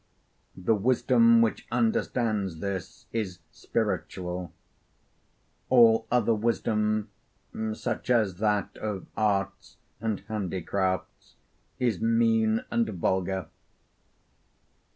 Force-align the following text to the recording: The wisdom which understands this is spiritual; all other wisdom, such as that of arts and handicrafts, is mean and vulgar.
The 0.57 0.73
wisdom 0.73 1.43
which 1.43 1.67
understands 1.71 2.57
this 2.59 3.05
is 3.13 3.37
spiritual; 3.51 4.51
all 5.69 6.07
other 6.09 6.33
wisdom, 6.33 7.09
such 7.73 8.09
as 8.09 8.37
that 8.39 8.75
of 8.77 9.05
arts 9.15 9.77
and 9.99 10.21
handicrafts, 10.21 11.35
is 11.77 12.01
mean 12.01 12.65
and 12.71 12.89
vulgar. 12.89 13.49